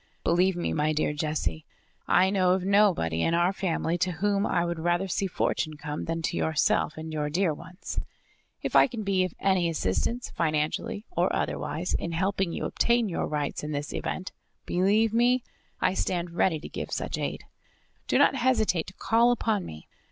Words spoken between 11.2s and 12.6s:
otherwise, in helping